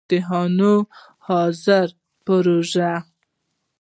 [0.09, 0.71] امتحانونه،
[1.27, 1.95] ،حاضری،
[2.25, 2.91] پروژی